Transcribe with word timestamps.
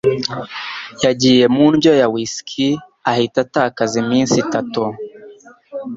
Yagiye 1.03 1.43
mu 1.55 1.65
ndyo 1.75 1.91
ya 2.01 2.07
whisky 2.13 2.67
ahita 3.11 3.39
atakaza 3.45 3.95
iminsi 4.03 4.35
itatu. 4.45 4.81